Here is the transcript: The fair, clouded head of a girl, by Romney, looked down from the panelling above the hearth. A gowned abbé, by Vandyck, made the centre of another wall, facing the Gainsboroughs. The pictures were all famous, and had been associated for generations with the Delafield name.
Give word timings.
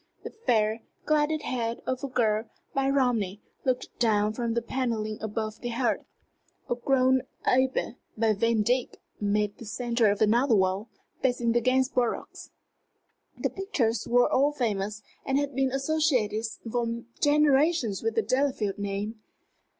The 0.23 0.31
fair, 0.47 0.81
clouded 1.05 1.43
head 1.43 1.83
of 1.85 2.03
a 2.03 2.07
girl, 2.07 2.45
by 2.73 2.89
Romney, 2.89 3.39
looked 3.65 3.99
down 3.99 4.33
from 4.33 4.55
the 4.55 4.61
panelling 4.63 5.19
above 5.21 5.59
the 5.61 5.69
hearth. 5.69 6.07
A 6.67 6.73
gowned 6.73 7.21
abbé, 7.45 7.97
by 8.17 8.33
Vandyck, 8.33 8.97
made 9.19 9.59
the 9.59 9.65
centre 9.65 10.09
of 10.09 10.19
another 10.19 10.55
wall, 10.55 10.89
facing 11.21 11.51
the 11.51 11.61
Gainsboroughs. 11.61 12.49
The 13.37 13.51
pictures 13.51 14.07
were 14.09 14.27
all 14.27 14.51
famous, 14.53 15.03
and 15.23 15.37
had 15.37 15.53
been 15.53 15.71
associated 15.71 16.45
for 16.71 17.03
generations 17.21 18.01
with 18.01 18.15
the 18.15 18.23
Delafield 18.23 18.79
name. 18.79 19.21